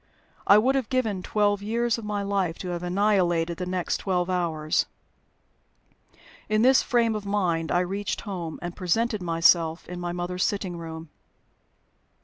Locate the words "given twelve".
0.89-1.61